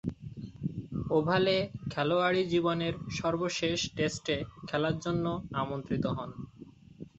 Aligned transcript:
ওভালে 1.09 1.55
খেলোয়াড়ী 1.89 2.41
জীবনের 2.45 2.93
সর্বশেষ 3.19 3.79
টেস্টে 3.95 4.37
খেলার 4.67 4.95
জন্যে 4.99 5.31
আমন্ত্রিত 5.61 6.05
হন। 6.17 6.29